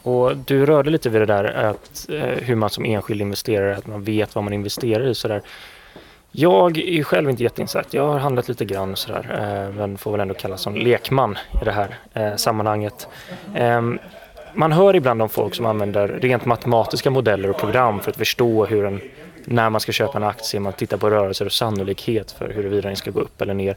Och 0.02 0.36
du 0.36 0.66
rörde 0.66 0.90
lite 0.90 1.10
vid 1.10 1.20
det 1.20 1.26
där 1.26 1.44
att, 1.44 2.06
eh, 2.08 2.20
hur 2.20 2.54
man 2.54 2.70
som 2.70 2.84
enskild 2.84 3.20
investerare, 3.20 3.76
att 3.76 3.86
man 3.86 4.04
vet 4.04 4.34
vad 4.34 4.44
man 4.44 4.52
investerar 4.52 5.06
i. 5.06 5.14
Sådär. 5.14 5.42
Jag 6.32 6.78
är 6.78 7.02
själv 7.02 7.30
inte 7.30 7.42
jätteinsatt. 7.42 7.94
Jag 7.94 8.06
har 8.06 8.18
handlat 8.18 8.48
lite 8.48 8.64
grann 8.64 8.96
sådär, 8.96 9.26
eh, 9.30 9.74
men 9.76 9.98
får 9.98 10.12
väl 10.12 10.20
ändå 10.20 10.34
kallas 10.34 10.60
som 10.60 10.76
lekman 10.76 11.38
i 11.62 11.64
det 11.64 11.72
här 11.72 11.98
eh, 12.14 12.36
sammanhanget. 12.36 13.08
Ehm, 13.54 13.98
man 14.54 14.72
hör 14.72 14.96
ibland 14.96 15.22
om 15.22 15.28
folk 15.28 15.54
som 15.54 15.66
använder 15.66 16.08
rent 16.08 16.44
matematiska 16.44 17.10
modeller 17.10 17.50
och 17.50 17.58
program 17.58 18.00
för 18.00 18.10
att 18.10 18.16
förstå 18.16 18.66
hur 18.66 18.84
en, 18.84 19.00
när 19.44 19.70
man 19.70 19.80
ska 19.80 19.92
köpa 19.92 20.18
en 20.18 20.24
aktie, 20.24 20.60
man 20.60 20.72
tittar 20.72 20.96
på 20.96 21.10
rörelser 21.10 21.46
och 21.46 21.52
sannolikhet 21.52 22.30
för 22.30 22.48
huruvida 22.48 22.88
den 22.88 22.96
ska 22.96 23.10
gå 23.10 23.20
upp 23.20 23.40
eller 23.40 23.54
ner. 23.54 23.76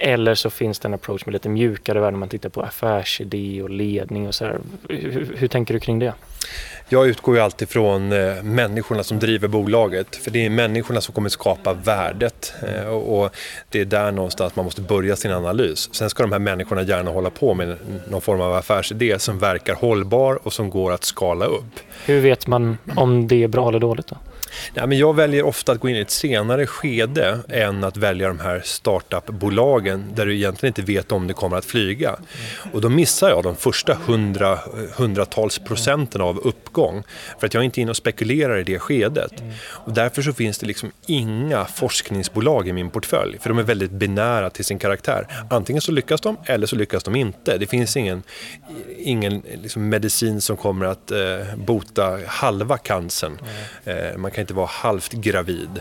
Eller 0.00 0.34
så 0.34 0.50
finns 0.50 0.78
det 0.78 0.88
en 0.88 0.94
approach 0.94 1.26
med 1.26 1.32
lite 1.32 1.48
mjukare 1.48 2.00
värden, 2.00 2.18
man 2.18 2.28
tittar 2.28 2.48
på 2.48 2.62
affärsidé 2.62 3.62
och 3.62 3.70
ledning 3.70 4.28
och 4.28 4.34
så 4.34 4.44
här. 4.44 4.58
Hur, 4.88 5.34
hur 5.36 5.48
tänker 5.48 5.74
du 5.74 5.80
kring 5.80 5.98
det? 5.98 6.14
Jag 6.90 7.08
utgår 7.08 7.36
ju 7.36 7.42
alltid 7.42 7.68
från 7.68 8.12
eh, 8.12 8.42
människorna 8.42 9.02
som 9.02 9.18
driver 9.18 9.48
bolaget. 9.48 10.16
För 10.16 10.30
det 10.30 10.46
är 10.46 10.50
människorna 10.50 11.00
som 11.00 11.14
kommer 11.14 11.28
skapa 11.28 11.72
värdet. 11.72 12.54
Eh, 12.62 12.88
och 12.88 13.30
det 13.68 13.80
är 13.80 13.84
där 13.84 14.12
någonstans 14.12 14.56
man 14.56 14.64
måste 14.64 14.80
börja 14.80 15.16
sin 15.16 15.32
analys. 15.32 15.88
Sen 15.94 16.10
ska 16.10 16.22
de 16.22 16.32
här 16.32 16.38
människorna 16.38 16.82
gärna 16.82 17.10
hålla 17.10 17.30
på 17.30 17.54
med 17.54 17.76
någon 18.08 18.20
form 18.20 18.40
av 18.40 18.54
affärsidé 18.54 19.18
som 19.18 19.38
verkar 19.38 19.74
hållbar 19.74 20.38
och 20.42 20.52
som 20.52 20.70
går 20.70 20.92
att 20.92 21.04
skala 21.04 21.44
upp. 21.44 21.80
Hur 22.06 22.20
vet 22.20 22.46
man 22.46 22.78
om 22.96 23.28
det 23.28 23.42
är 23.42 23.48
bra 23.48 23.68
eller 23.68 23.78
dåligt 23.78 24.06
då? 24.06 24.16
Ja, 24.74 24.86
men 24.86 24.98
jag 24.98 25.16
väljer 25.16 25.42
ofta 25.42 25.72
att 25.72 25.80
gå 25.80 25.88
in 25.88 25.96
i 25.96 26.00
ett 26.00 26.10
senare 26.10 26.66
skede 26.66 27.38
än 27.48 27.84
att 27.84 27.96
välja 27.96 28.28
de 28.28 28.40
här 28.40 28.62
startupbolagen 28.64 30.04
där 30.14 30.26
du 30.26 30.34
egentligen 30.36 30.70
inte 30.70 30.92
vet 30.92 31.12
om 31.12 31.26
det 31.26 31.34
kommer 31.34 31.56
att 31.56 31.64
flyga. 31.64 32.16
Och 32.72 32.80
då 32.80 32.88
missar 32.88 33.28
jag 33.28 33.42
de 33.42 33.56
första 33.56 33.94
hundra, 34.06 34.58
hundratals 34.96 35.58
procenten 35.58 36.20
av 36.20 36.38
uppgång 36.38 37.02
för 37.38 37.46
att 37.46 37.54
jag 37.54 37.60
är 37.60 37.64
inte 37.64 37.80
inne 37.80 37.90
och 37.90 37.96
spekulerar 37.96 38.58
i 38.58 38.62
det 38.62 38.78
skedet. 38.78 39.32
Och 39.68 39.92
därför 39.92 40.22
så 40.22 40.32
finns 40.32 40.58
det 40.58 40.66
liksom 40.66 40.92
inga 41.06 41.64
forskningsbolag 41.64 42.68
i 42.68 42.72
min 42.72 42.90
portfölj 42.90 43.38
för 43.38 43.48
de 43.48 43.58
är 43.58 43.62
väldigt 43.62 43.90
binära 43.90 44.50
till 44.50 44.64
sin 44.64 44.78
karaktär. 44.78 45.26
Antingen 45.50 45.82
så 45.82 45.92
lyckas 45.92 46.20
de 46.20 46.36
eller 46.44 46.66
så 46.66 46.76
lyckas 46.76 47.04
de 47.04 47.16
inte. 47.16 47.58
Det 47.58 47.66
finns 47.66 47.96
ingen, 47.96 48.22
ingen 48.98 49.42
liksom 49.62 49.88
medicin 49.88 50.40
som 50.40 50.56
kommer 50.56 50.86
att 50.86 51.10
eh, 51.10 51.18
bota 51.56 52.18
halva 52.26 52.78
cancern. 52.78 53.38
Eh, 53.84 54.16
man 54.16 54.30
kan 54.30 54.42
inte 54.48 54.54
vara 54.54 54.66
halvt 54.66 55.12
gravid. 55.12 55.80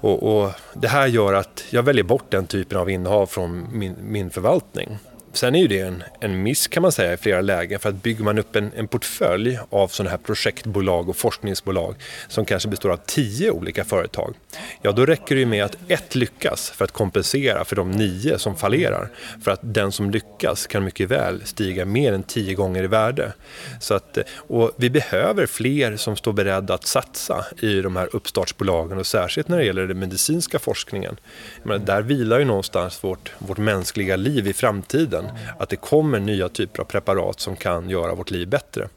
Och, 0.00 0.22
och, 0.22 0.52
det 0.74 0.88
här 0.88 1.06
gör 1.06 1.34
att 1.34 1.64
jag 1.70 1.82
väljer 1.82 2.04
bort 2.04 2.30
den 2.30 2.46
typen 2.46 2.78
av 2.78 2.90
innehav 2.90 3.26
från 3.26 3.78
min, 3.78 3.96
min 4.00 4.30
förvaltning. 4.30 4.98
Sen 5.32 5.54
är 5.54 5.58
ju 5.58 5.68
det 5.68 5.80
en, 5.80 6.02
en 6.20 6.42
miss 6.42 6.68
kan 6.68 6.82
man 6.82 6.92
säga 6.92 7.12
i 7.12 7.16
flera 7.16 7.40
lägen 7.40 7.80
för 7.80 7.88
att 7.88 8.02
bygger 8.02 8.24
man 8.24 8.38
upp 8.38 8.56
en, 8.56 8.72
en 8.76 8.88
portfölj 8.88 9.58
av 9.70 9.88
sådana 9.88 10.10
här 10.10 10.18
projektbolag 10.18 11.08
och 11.08 11.16
forskningsbolag 11.16 11.94
som 12.28 12.44
kanske 12.44 12.68
består 12.68 12.90
av 12.90 13.00
tio 13.06 13.50
olika 13.50 13.84
företag. 13.84 14.34
Ja, 14.82 14.92
då 14.92 15.06
räcker 15.06 15.34
det 15.34 15.40
ju 15.40 15.46
med 15.46 15.64
att 15.64 15.76
ett 15.88 16.14
lyckas 16.14 16.70
för 16.70 16.84
att 16.84 16.92
kompensera 16.92 17.64
för 17.64 17.76
de 17.76 17.90
nio 17.90 18.38
som 18.38 18.56
fallerar. 18.56 19.10
För 19.44 19.50
att 19.50 19.60
den 19.62 19.92
som 19.92 20.10
lyckas 20.10 20.66
kan 20.66 20.84
mycket 20.84 21.10
väl 21.10 21.40
stiga 21.44 21.84
mer 21.84 22.12
än 22.12 22.22
tio 22.22 22.54
gånger 22.54 22.84
i 22.84 22.86
värde. 22.86 23.32
Så 23.80 23.94
att, 23.94 24.18
och 24.36 24.72
vi 24.76 24.90
behöver 24.90 25.46
fler 25.46 25.96
som 25.96 26.16
står 26.16 26.32
beredda 26.32 26.74
att 26.74 26.86
satsa 26.86 27.44
i 27.58 27.80
de 27.80 27.96
här 27.96 28.08
uppstartsbolagen 28.12 28.98
och 28.98 29.06
särskilt 29.06 29.48
när 29.48 29.58
det 29.58 29.64
gäller 29.64 29.86
den 29.86 29.98
medicinska 29.98 30.58
forskningen. 30.58 31.16
Menar, 31.62 31.86
där 31.86 32.02
vilar 32.02 32.38
ju 32.38 32.44
någonstans 32.44 33.04
vårt, 33.04 33.32
vårt 33.38 33.58
mänskliga 33.58 34.16
liv 34.16 34.46
i 34.46 34.52
framtiden 34.52 35.21
tiden. 35.22 35.56
Att 35.58 35.68
det 35.68 35.76
kommer 35.76 36.20
nya 36.20 36.48
typer 36.48 36.82
av 36.82 36.84
preparat 36.84 37.40
som 37.40 37.56
kan 37.56 37.90
göra 37.90 38.14
vårt 38.14 38.30
liv 38.30 38.48
bättre. 38.48 38.88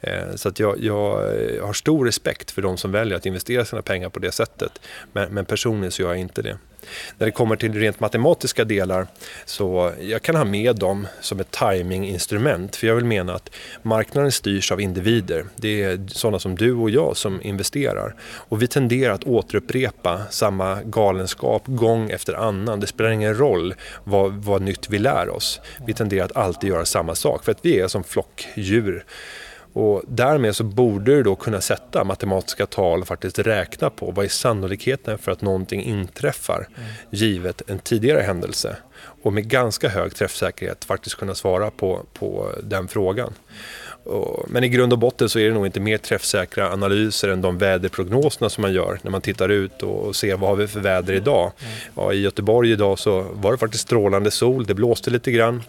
Eh, 0.00 0.34
så 0.34 0.48
att 0.48 0.60
jag, 0.60 0.80
jag, 0.80 1.20
eh, 1.20 1.66
har 1.66 1.72
stor 1.72 2.04
respekt 2.04 2.50
för 2.50 2.62
de 2.62 2.76
som 2.76 2.92
väljer 2.92 3.16
att 3.16 3.26
investera 3.26 3.64
sina 3.64 3.82
pengar 3.82 4.08
på 4.08 4.18
det 4.18 4.32
sättet. 4.32 4.80
Men, 5.12 5.34
men 5.34 5.44
personligen 5.44 5.92
så 5.92 6.02
gör 6.02 6.08
jag 6.08 6.18
inte 6.18 6.42
det. 6.42 6.58
När 7.18 7.26
det 7.26 7.32
kommer 7.32 7.56
till 7.56 7.74
rent 7.74 8.00
matematiska 8.00 8.64
delar 8.64 9.06
så 9.44 9.92
jag 10.00 10.22
kan 10.22 10.36
ha 10.36 10.44
med 10.44 10.76
dem 10.76 11.06
som 11.20 11.40
ett 11.40 11.50
timinginstrument 11.50 12.76
för 12.76 12.86
jag 12.86 12.94
vill 12.94 13.04
mena 13.04 13.34
att 13.34 13.50
marknaden 13.82 14.32
styrs 14.32 14.72
av 14.72 14.80
individer. 14.80 15.44
Det 15.56 15.82
är 15.82 16.08
sådana 16.08 16.38
som 16.38 16.54
du 16.54 16.72
och 16.72 16.90
jag 16.90 17.16
som 17.16 17.42
investerar 17.42 18.14
och 18.22 18.62
vi 18.62 18.66
tenderar 18.66 19.14
att 19.14 19.24
återupprepa 19.24 20.20
samma 20.30 20.82
galenskap 20.82 21.62
gång 21.66 22.10
efter 22.10 22.34
annan. 22.34 22.80
Det 22.80 22.86
spelar 22.86 23.10
ingen 23.10 23.34
roll 23.34 23.74
vad, 24.04 24.32
vad 24.32 24.62
nytt 24.62 24.90
vi 24.90 24.98
lär 24.98 25.28
oss. 25.28 25.60
Vi 25.86 25.94
tenderar 25.94 26.24
att 26.24 26.36
alltid 26.36 26.70
göra 26.70 26.84
samma 26.84 27.14
sak 27.14 27.44
för 27.44 27.52
att 27.52 27.58
vi 27.62 27.80
är 27.80 27.88
som 27.88 28.04
flockdjur. 28.04 29.04
Och 29.72 30.02
därmed 30.08 30.56
så 30.56 30.64
borde 30.64 31.14
du 31.14 31.22
då 31.22 31.36
kunna 31.36 31.60
sätta 31.60 32.04
matematiska 32.04 32.66
tal 32.66 33.00
och 33.00 33.08
faktiskt 33.08 33.38
räkna 33.38 33.90
på 33.90 34.10
vad 34.10 34.24
är 34.24 34.28
sannolikheten 34.28 35.18
för 35.18 35.32
att 35.32 35.42
någonting 35.42 35.82
inträffar 35.82 36.68
mm. 36.76 36.90
givet 37.10 37.62
en 37.66 37.78
tidigare 37.78 38.20
händelse. 38.20 38.76
Och 39.22 39.32
med 39.32 39.48
ganska 39.48 39.88
hög 39.88 40.14
träffsäkerhet 40.14 40.84
faktiskt 40.84 41.16
kunna 41.16 41.34
svara 41.34 41.70
på, 41.70 42.06
på 42.12 42.52
den 42.62 42.88
frågan. 42.88 43.32
Men 44.48 44.64
i 44.64 44.68
grund 44.68 44.92
och 44.92 44.98
botten 44.98 45.28
så 45.28 45.38
är 45.38 45.48
det 45.48 45.54
nog 45.54 45.66
inte 45.66 45.80
mer 45.80 45.98
träffsäkra 45.98 46.72
analyser 46.72 47.28
än 47.28 47.42
de 47.42 47.58
väderprognoserna 47.58 48.50
som 48.50 48.62
man 48.62 48.72
gör 48.72 48.98
när 49.02 49.10
man 49.10 49.20
tittar 49.20 49.48
ut 49.48 49.82
och 49.82 50.16
ser 50.16 50.36
vad 50.36 50.50
har 50.50 50.56
vi 50.56 50.66
för 50.66 50.80
väder 50.80 51.12
idag. 51.12 51.52
Mm. 51.58 51.72
Ja, 51.94 52.12
I 52.12 52.20
Göteborg 52.20 52.72
idag 52.72 52.98
så 52.98 53.26
var 53.32 53.52
det 53.52 53.58
faktiskt 53.58 53.82
strålande 53.82 54.30
sol, 54.30 54.66
det 54.66 54.74
blåste 54.74 55.10
lite 55.10 55.30
grann 55.30 55.62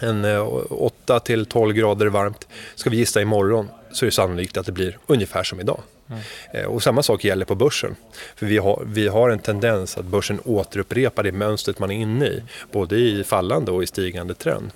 en 0.00 0.24
8 0.70 1.14
eh, 1.14 1.22
till 1.22 1.46
12 1.46 1.74
grader 1.74 2.06
varmt. 2.06 2.48
Ska 2.74 2.90
vi 2.90 2.96
gissa 2.96 3.22
imorgon 3.22 3.68
så 3.92 4.04
är 4.04 4.06
det 4.06 4.14
sannolikt 4.14 4.56
att 4.56 4.66
det 4.66 4.72
blir 4.72 4.98
ungefär 5.06 5.42
som 5.42 5.60
idag. 5.60 5.80
Mm. 6.08 6.70
Och 6.70 6.82
samma 6.82 7.02
sak 7.02 7.24
gäller 7.24 7.44
på 7.44 7.54
börsen. 7.54 7.96
För 8.36 8.46
vi 8.46 8.58
har, 8.58 8.82
vi 8.86 9.08
har 9.08 9.30
en 9.30 9.38
tendens 9.38 9.98
att 9.98 10.04
börsen 10.04 10.40
återupprepar 10.44 11.22
det 11.22 11.32
mönstret 11.32 11.78
man 11.78 11.90
är 11.90 11.94
inne 11.94 12.26
i. 12.26 12.42
Både 12.72 12.96
i 12.96 13.24
fallande 13.24 13.70
och 13.70 13.82
i 13.82 13.86
stigande 13.86 14.34
trend. 14.34 14.70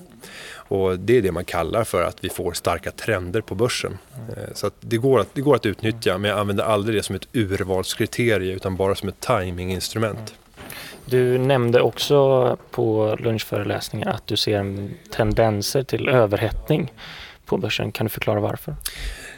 Och 0.52 0.98
det 0.98 1.16
är 1.16 1.22
det 1.22 1.32
man 1.32 1.44
kallar 1.44 1.84
för 1.84 2.02
att 2.02 2.24
vi 2.24 2.28
får 2.28 2.52
starka 2.52 2.90
trender 2.90 3.40
på 3.40 3.54
börsen. 3.54 3.98
Mm. 4.36 4.50
Så 4.54 4.70
det, 4.80 4.96
går 4.96 5.20
att, 5.20 5.34
det 5.34 5.40
går 5.40 5.56
att 5.56 5.66
utnyttja 5.66 6.18
men 6.18 6.30
jag 6.30 6.38
använder 6.38 6.64
aldrig 6.64 6.98
det 6.98 7.02
som 7.02 7.16
ett 7.16 7.28
urvalskriterie 7.32 8.54
utan 8.54 8.76
bara 8.76 8.94
som 8.94 9.08
ett 9.08 9.20
timinginstrument. 9.20 10.34
Du 11.04 11.38
nämnde 11.38 11.80
också 11.80 12.56
på 12.70 13.16
lunchföreläsningen 13.18 14.08
att 14.08 14.26
du 14.26 14.36
ser 14.36 14.88
tendenser 15.10 15.82
till 15.82 16.08
överhettning 16.08 16.92
på 17.46 17.56
börsen. 17.56 17.92
Kan 17.92 18.06
du 18.06 18.10
förklara 18.10 18.40
varför? 18.40 18.74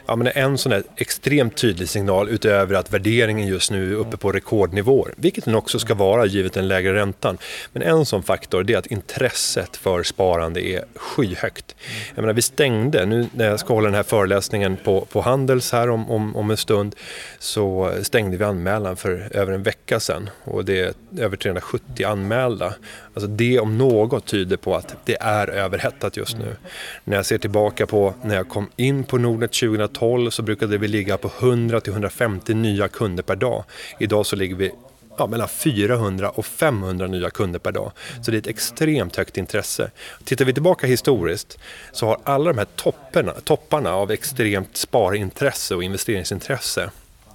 Ja, 0.05 0.15
men 0.15 0.27
en 0.27 0.57
sån 0.57 0.69
där 0.69 0.83
extremt 0.95 1.57
tydlig 1.57 1.89
signal 1.89 2.29
utöver 2.29 2.75
att 2.75 2.93
värderingen 2.93 3.47
just 3.47 3.71
nu 3.71 3.91
är 3.91 3.95
uppe 3.95 4.17
på 4.17 4.31
rekordnivåer, 4.31 5.13
vilket 5.17 5.45
den 5.45 5.55
också 5.55 5.79
ska 5.79 5.93
vara 5.93 6.25
givet 6.25 6.53
den 6.53 6.67
lägre 6.67 6.93
räntan. 6.93 7.37
Men 7.73 7.83
en 7.83 8.05
sån 8.05 8.23
faktor 8.23 8.71
är 8.71 8.77
att 8.77 8.85
intresset 8.85 9.77
för 9.77 10.03
sparande 10.03 10.67
är 10.67 10.85
skyhögt. 10.95 11.75
Jag 12.15 12.21
menar, 12.21 12.33
vi 12.33 12.41
stängde, 12.41 13.05
nu 13.05 13.27
när 13.33 13.45
jag 13.45 13.59
ska 13.59 13.73
hålla 13.73 13.87
den 13.87 13.95
här 13.95 14.03
föreläsningen 14.03 14.77
på, 14.83 15.01
på 15.01 15.21
Handels 15.21 15.71
här 15.71 15.89
om, 15.89 16.11
om, 16.11 16.35
om 16.35 16.51
en 16.51 16.57
stund, 16.57 16.95
så 17.39 17.93
stängde 18.01 18.37
vi 18.37 18.43
anmälan 18.43 18.95
för 18.95 19.29
över 19.31 19.53
en 19.53 19.63
vecka 19.63 19.99
sedan 19.99 20.29
och 20.43 20.65
det 20.65 20.79
är 20.79 20.93
över 21.17 21.37
370 21.37 22.05
anmälda. 22.05 22.73
Alltså 23.13 23.27
det 23.27 23.59
om 23.59 23.77
något 23.77 24.25
tyder 24.25 24.57
på 24.57 24.75
att 24.75 24.95
det 25.05 25.17
är 25.21 25.49
överhettat 25.49 26.17
just 26.17 26.37
nu. 26.37 26.55
När 27.03 27.15
jag 27.15 27.25
ser 27.25 27.37
tillbaka 27.37 27.87
på 27.87 28.13
när 28.23 28.35
jag 28.35 28.49
kom 28.49 28.69
in 28.75 29.03
på 29.03 29.17
Nordnet 29.17 29.51
2012 29.51 29.92
så 30.31 30.41
brukade 30.41 30.77
vi 30.77 30.87
ligga 30.87 31.17
på 31.17 31.27
100-150 31.27 32.53
nya 32.53 32.87
kunder 32.87 33.23
per 33.23 33.35
dag. 33.35 33.63
Idag 33.99 34.25
så 34.25 34.35
ligger 34.35 34.55
vi 34.55 34.71
ja, 35.17 35.27
mellan 35.27 35.47
400 35.47 36.29
och 36.29 36.45
500 36.45 37.07
nya 37.07 37.29
kunder 37.29 37.59
per 37.59 37.71
dag. 37.71 37.91
Så 38.21 38.31
det 38.31 38.37
är 38.37 38.39
ett 38.39 38.47
extremt 38.47 39.15
högt 39.15 39.37
intresse. 39.37 39.91
Tittar 40.23 40.45
vi 40.45 40.53
tillbaka 40.53 40.87
historiskt 40.87 41.57
så 41.91 42.05
har 42.05 42.17
alla 42.23 42.51
de 42.53 42.57
här 42.57 42.67
topparna, 42.75 43.33
topparna 43.43 43.93
av 43.93 44.11
extremt 44.11 44.77
sparintresse 44.77 45.75
och 45.75 45.83
investeringsintresse 45.83 46.89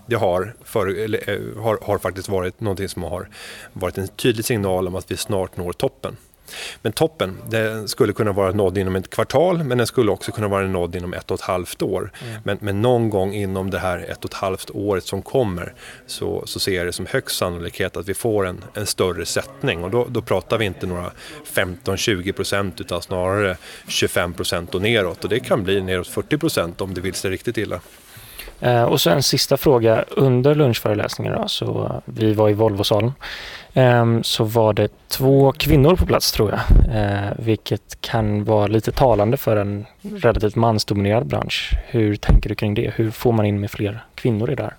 det 0.08 0.16
har, 0.16 0.54
för, 0.64 0.86
eller, 0.86 1.30
eh, 1.30 1.62
har, 1.62 1.78
har, 1.82 1.98
faktiskt 1.98 2.28
varit 2.28 2.60
någonting 2.60 2.88
som 2.88 3.02
har 3.02 3.28
varit 3.72 3.98
en 3.98 4.08
tydlig 4.08 4.44
signal 4.44 4.86
om 4.88 4.94
att 4.94 5.10
vi 5.10 5.16
snart 5.16 5.56
når 5.56 5.72
toppen. 5.72 6.16
Men 6.83 6.93
toppen 6.93 7.38
den 7.49 7.88
skulle 7.88 8.12
kunna 8.12 8.33
vara 8.33 8.52
nådd 8.52 8.78
inom 8.78 8.97
ett 8.97 9.11
kvartal 9.11 9.64
men 9.64 9.78
den 9.78 9.87
skulle 9.87 10.11
också 10.11 10.33
kunna 10.33 10.49
vara 10.49 10.67
nådd 10.67 10.97
inom 10.97 11.14
ett 11.14 11.31
och 11.31 11.38
ett 11.38 11.45
halvt 11.45 11.83
år. 11.83 12.12
Mm. 12.23 12.40
Men, 12.45 12.59
men 12.61 12.83
någon 12.83 13.11
gång 13.11 13.35
inom 13.35 13.71
det 13.71 13.78
här 13.78 13.99
ett 13.99 14.25
och 14.25 14.31
ett 14.31 14.37
halvt 14.37 14.71
året 14.71 15.05
som 15.05 15.23
kommer 15.23 15.75
så, 16.07 16.43
så 16.47 16.61
ser 16.61 16.76
jag 16.76 16.87
det 16.87 16.93
som 16.93 17.07
högst 17.07 17.37
sannolikhet 17.37 17.97
att 17.97 18.09
vi 18.09 18.14
får 18.14 18.47
en, 18.47 18.64
en 18.75 18.87
större 18.87 19.26
sättning 19.26 19.85
och 19.85 19.90
då, 19.90 20.07
då 20.11 20.23
pratar 20.23 20.59
vi 20.59 20.64
inte 20.64 20.87
några 20.87 21.11
15-20 21.55 22.33
procent 22.33 22.81
utan 22.81 23.02
snarare 23.02 23.57
25 23.88 24.35
procent 24.35 24.75
och 24.75 24.83
neråt 24.83 25.25
och 25.25 25.31
det 25.31 25.40
kan 25.40 25.64
bli 25.64 25.81
neråt 25.81 26.09
40 26.09 26.38
procent 26.38 26.81
om 26.81 26.95
det 26.95 27.00
vill 27.00 27.14
sig 27.14 27.31
riktigt 27.31 27.59
illa. 27.59 27.81
Eh, 28.60 28.82
och 28.82 29.00
så 29.00 29.10
en 29.10 29.22
sista 29.22 29.56
fråga. 29.56 30.04
Under 30.10 30.54
lunchföreläsningen, 30.54 31.34
då, 31.34 31.48
så 31.48 32.02
vi 32.04 32.32
var 32.32 32.48
i 32.50 32.52
Volvosalen, 32.52 33.12
eh, 33.72 34.20
så 34.22 34.44
var 34.44 34.72
det 34.72 34.88
två 35.08 35.52
kvinnor 35.52 35.96
på 35.96 36.06
plats 36.06 36.32
tror 36.32 36.50
jag. 36.50 36.60
Eh, 36.96 37.32
vilket 37.38 38.00
kan 38.00 38.44
vara 38.44 38.66
lite 38.66 38.92
talande 38.92 39.36
för 39.36 39.56
en 39.56 39.86
relativt 40.02 40.56
mansdominerad 40.56 41.26
bransch. 41.26 41.72
Hur 41.86 42.16
tänker 42.16 42.48
du 42.48 42.54
kring 42.54 42.74
det? 42.74 42.92
Hur 42.96 43.10
får 43.10 43.32
man 43.32 43.46
in 43.46 43.60
med 43.60 43.70
fler 43.70 44.04
kvinnor 44.14 44.50
i 44.50 44.54
det 44.54 44.62
här? 44.62 44.74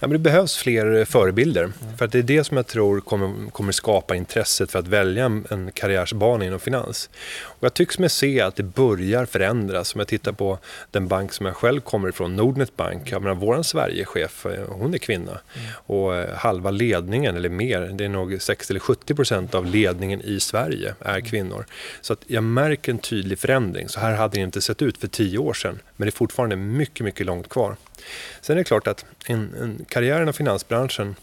Ja, 0.00 0.06
men 0.06 0.10
det 0.10 0.18
behövs 0.18 0.56
fler 0.56 1.04
förebilder. 1.04 1.62
Mm. 1.62 1.96
För 1.98 2.04
att 2.04 2.12
det 2.12 2.18
är 2.18 2.22
det 2.22 2.44
som 2.44 2.56
jag 2.56 2.66
tror 2.66 3.00
kommer, 3.00 3.50
kommer 3.50 3.72
skapa 3.72 4.16
intresset 4.16 4.70
för 4.70 4.78
att 4.78 4.88
välja 4.88 5.24
en, 5.24 5.70
karriärsbana 5.74 6.44
inom 6.44 6.60
finans. 6.60 7.10
Och 7.40 7.64
jag 7.64 7.74
tycks 7.74 7.98
mig 7.98 8.08
se 8.08 8.40
att 8.40 8.56
det 8.56 8.62
börjar 8.62 9.26
förändras. 9.26 9.94
Om 9.94 9.98
jag 9.98 10.08
tittar 10.08 10.32
på 10.32 10.58
den 10.90 11.08
bank 11.08 11.32
som 11.32 11.46
jag 11.46 11.56
själv 11.56 11.80
kommer 11.80 12.08
ifrån, 12.08 12.36
Nordnet 12.36 12.76
Bank. 12.76 13.10
Jag 13.12 13.22
menar, 13.22 13.34
vår 13.34 13.62
Sverigechef, 13.62 14.46
eh, 14.46 14.64
hon 14.68 14.94
är 14.94 14.98
kvinna. 14.98 15.30
Mm. 15.30 15.68
Och 15.86 16.16
eh, 16.16 16.36
halva 16.36 16.70
ledningen, 16.70 17.36
eller 17.36 17.48
mer, 17.48 17.80
det 17.80 18.04
är 18.04 18.08
nog 18.08 18.42
60 18.42 18.72
eller 18.72 18.80
70 18.80 19.14
procent 19.14 19.54
av 19.54 19.66
ledningen 19.66 20.20
i 20.20 20.40
Sverige 20.40 20.94
är 21.00 21.10
mm. 21.10 21.24
kvinnor. 21.24 21.66
Så 22.00 22.12
att 22.12 22.20
jag 22.26 22.42
märker 22.42 22.92
en 22.92 22.98
tydlig 22.98 23.38
förändring. 23.38 23.88
Så 23.88 24.00
här 24.00 24.14
hade 24.14 24.36
det 24.36 24.40
inte 24.40 24.60
sett 24.60 24.82
ut 24.82 24.98
för 24.98 25.08
tio 25.08 25.38
år 25.38 25.54
sedan. 25.54 25.78
Men 25.96 26.06
det 26.06 26.10
är 26.10 26.16
fortfarande 26.16 26.56
mycket, 26.56 27.04
mycket 27.04 27.26
långt 27.26 27.48
kvar. 27.48 27.76
Sen 28.40 28.54
är 28.54 28.58
det 28.58 28.64
klart 28.64 28.86
att 28.86 29.04
en, 29.26 29.54
en 29.60 29.84
karriär 29.88 30.22
inom 30.22 30.34
finansbranschen 30.34 31.16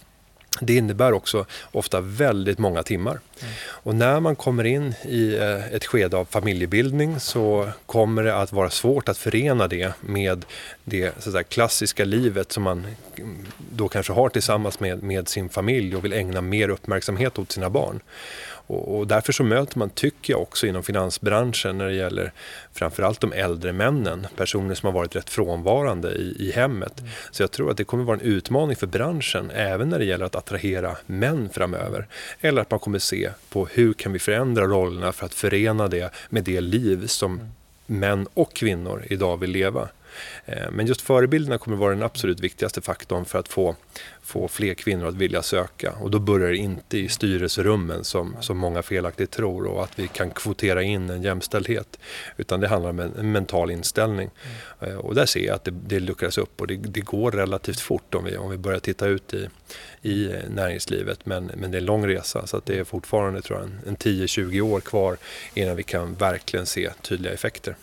det 0.61 0.73
innebär 0.73 1.13
också 1.13 1.45
ofta 1.71 2.01
väldigt 2.01 2.59
många 2.59 2.83
timmar. 2.83 3.11
Mm. 3.11 3.53
Och 3.61 3.95
när 3.95 4.19
man 4.19 4.35
kommer 4.35 4.63
in 4.63 4.93
i 5.05 5.35
eh, 5.35 5.73
ett 5.73 5.85
skede 5.85 6.17
av 6.17 6.25
familjebildning 6.25 7.19
så 7.19 7.69
kommer 7.85 8.23
det 8.23 8.35
att 8.35 8.51
vara 8.51 8.69
svårt 8.69 9.09
att 9.09 9.17
förena 9.17 9.67
det 9.67 9.93
med 10.01 10.45
det 10.83 11.23
så 11.23 11.31
säga, 11.31 11.43
klassiska 11.43 12.05
livet 12.05 12.51
som 12.51 12.63
man 12.63 12.87
då 13.71 13.87
kanske 13.87 14.13
har 14.13 14.29
tillsammans 14.29 14.79
med, 14.79 15.03
med 15.03 15.27
sin 15.27 15.49
familj 15.49 15.95
och 15.95 16.05
vill 16.05 16.13
ägna 16.13 16.41
mer 16.41 16.69
uppmärksamhet 16.69 17.39
åt 17.39 17.51
sina 17.51 17.69
barn. 17.69 17.99
Och, 18.67 18.97
och, 18.97 19.07
därför 19.07 19.33
så 19.33 19.43
möter 19.43 19.79
man, 19.79 19.89
tycker 19.89 20.33
jag 20.33 20.41
också 20.41 20.67
inom 20.67 20.83
finansbranschen 20.83 21.77
när 21.77 21.85
det 21.85 21.93
gäller 21.93 22.31
framförallt 22.73 23.21
de 23.21 23.33
äldre 23.33 23.73
männen, 23.73 24.27
personer 24.35 24.75
som 24.75 24.87
har 24.87 24.93
varit 24.93 25.15
rätt 25.15 25.29
frånvarande 25.29 26.11
i, 26.11 26.35
i 26.39 26.51
hemmet. 26.51 26.99
Mm. 26.99 27.11
Så 27.31 27.43
jag 27.43 27.51
tror 27.51 27.71
att 27.71 27.77
det 27.77 27.83
kommer 27.83 28.03
vara 28.03 28.17
en 28.17 28.25
utmaning 28.25 28.75
för 28.75 28.87
branschen 28.87 29.51
även 29.51 29.89
när 29.89 29.99
det 29.99 30.05
gäller 30.05 30.25
att 30.25 30.35
attrahera 30.35 30.97
män 31.05 31.49
framöver. 31.49 32.07
Eller 32.41 32.61
att 32.61 32.71
man 32.71 32.79
kommer 32.79 32.99
se 32.99 33.29
på 33.49 33.65
hur 33.65 33.93
kan 33.93 34.13
vi 34.13 34.19
förändra 34.19 34.65
rollerna 34.65 35.11
för 35.11 35.25
att 35.25 35.33
förena 35.33 35.87
det 35.87 36.13
med 36.29 36.43
det 36.43 36.61
liv 36.61 37.07
som 37.07 37.33
mm. 37.33 37.49
män 37.85 38.27
och 38.33 38.53
kvinnor 38.53 39.03
idag 39.09 39.37
vill 39.37 39.51
leva. 39.51 39.89
Eh, 40.45 40.71
men 40.71 40.85
just 40.85 41.01
förebilderna 41.01 41.57
kommer 41.57 41.77
vara 41.77 41.93
den 41.93 42.03
absolut 42.03 42.39
viktigaste 42.39 42.81
faktorn 42.81 43.25
för 43.25 43.39
att 43.39 43.47
få, 43.47 43.75
få 44.21 44.47
fler 44.47 44.73
kvinnor 44.73 45.07
att 45.07 45.15
vilja 45.15 45.41
söka. 45.41 45.91
Och 45.91 46.11
då 46.11 46.19
börjar 46.19 46.49
det 46.49 46.57
inte 46.57 46.97
i 46.97 47.09
styrelserummen 47.09 48.03
som, 48.03 48.35
som 48.41 48.57
många 48.57 48.81
felaktigt 48.81 49.31
tror 49.31 49.65
och 49.65 49.83
att 49.83 49.99
vi 49.99 50.07
kan 50.07 50.29
kvotera 50.29 50.83
in 50.83 51.09
en 51.09 51.23
jämställdhet. 51.23 51.99
Utan 52.37 52.59
det 52.59 52.67
handlar 52.67 52.89
om 52.89 52.99
en, 52.99 53.15
en 53.19 53.31
mental 53.31 53.71
inställning. 53.71 54.29
Mm. 54.79 54.99
Och 54.99 55.15
där 55.15 55.25
ser 55.25 55.45
jag 55.45 55.55
att 55.55 55.63
det, 55.63 55.71
det 55.71 55.99
luckras 55.99 56.37
upp 56.37 56.61
och 56.61 56.67
det, 56.67 56.75
det, 56.75 57.01
går 57.01 57.31
relativt 57.31 57.79
fort 57.79 58.15
om 58.15 58.23
vi, 58.23 58.37
om 58.37 58.49
vi 58.49 58.57
börjar 58.57 58.79
titta 58.79 59.07
ut 59.07 59.33
i, 59.33 59.49
i 60.01 60.35
näringslivet. 60.49 61.25
Men, 61.25 61.51
men 61.57 61.71
det 61.71 61.77
är 61.77 61.79
en 61.79 61.85
lång 61.85 62.07
resa 62.07 62.47
så 62.47 62.57
att 62.57 62.65
det 62.65 62.79
är 62.79 62.83
fortfarande 62.83 63.41
tror 63.41 63.59
jag, 63.59 63.67
en, 63.67 63.79
en 63.87 63.97
10-20 63.97 64.61
år 64.61 64.79
kvar 64.79 65.17
innan 65.53 65.75
vi 65.75 65.83
kan 65.83 66.13
verkligen 66.15 66.65
se 66.65 66.89
tydliga 67.01 67.33
effekter. 67.33 67.75